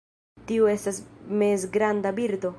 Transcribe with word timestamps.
Tiu 0.51 0.69
estas 0.73 1.03
mezgranda 1.43 2.19
birdo. 2.21 2.49